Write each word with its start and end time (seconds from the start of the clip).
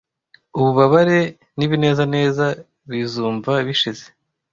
ububabare 0.57 1.19
n'ibinezeza 1.57 2.45
bizumva 2.89 3.51
bishize 3.67 4.05